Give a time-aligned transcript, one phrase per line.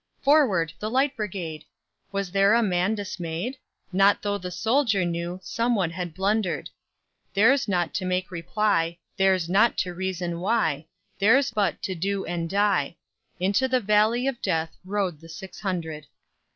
[0.23, 1.63] "Forward, the Light Brigade!"
[2.11, 3.57] Was there a man dismay'd?
[3.93, 6.71] Not tho' the soldier knew Some one had blunder'd:
[7.35, 10.87] Their's not to make reply, Their's not to reason why,
[11.19, 12.95] Their's but to do and die:
[13.39, 16.07] Into the valley of Death Rode the six hundred.